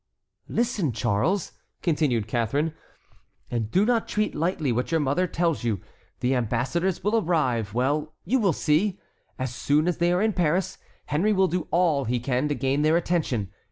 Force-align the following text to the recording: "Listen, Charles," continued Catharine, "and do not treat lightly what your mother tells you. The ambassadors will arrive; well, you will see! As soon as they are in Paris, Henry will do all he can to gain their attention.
"Listen, 0.49 0.91
Charles," 0.93 1.51
continued 1.83 2.27
Catharine, 2.27 2.73
"and 3.51 3.69
do 3.69 3.85
not 3.85 4.07
treat 4.07 4.33
lightly 4.33 4.71
what 4.71 4.89
your 4.89 4.99
mother 4.99 5.27
tells 5.27 5.63
you. 5.63 5.79
The 6.21 6.33
ambassadors 6.33 7.03
will 7.03 7.17
arrive; 7.17 7.75
well, 7.75 8.15
you 8.25 8.39
will 8.39 8.51
see! 8.51 8.99
As 9.37 9.53
soon 9.53 9.87
as 9.87 9.99
they 9.99 10.11
are 10.11 10.23
in 10.23 10.33
Paris, 10.33 10.79
Henry 11.05 11.33
will 11.33 11.47
do 11.47 11.67
all 11.69 12.05
he 12.05 12.19
can 12.19 12.47
to 12.47 12.55
gain 12.55 12.81
their 12.81 12.97
attention. 12.97 13.51